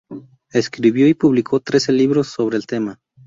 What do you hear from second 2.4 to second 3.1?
el tema.